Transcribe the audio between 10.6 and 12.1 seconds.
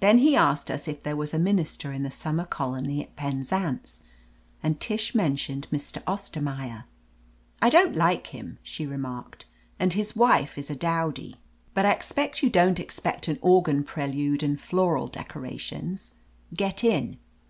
a dowdy, but I